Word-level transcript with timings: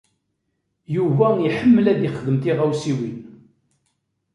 Yuba 0.95 1.27
iḥemmel 1.47 1.85
ad 1.93 2.01
ixdem 2.07 2.37
tiɣawsiwin. 2.43 3.19